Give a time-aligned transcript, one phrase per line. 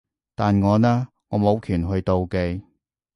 [0.33, 1.09] 但我呢？
[1.27, 2.63] 我冇權去妒忌